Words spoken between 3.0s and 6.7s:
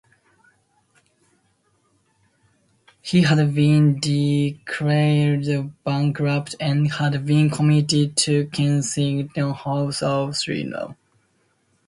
He had been declared bankrupt